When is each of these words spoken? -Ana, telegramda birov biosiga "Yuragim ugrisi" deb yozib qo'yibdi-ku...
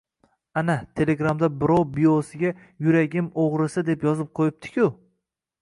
-Ana, 0.61 0.77
telegramda 1.01 1.49
birov 1.59 1.85
biosiga 1.99 2.53
"Yuragim 2.87 3.31
ugrisi" 3.47 3.87
deb 3.93 4.11
yozib 4.11 4.35
qo'yibdi-ku... 4.41 4.91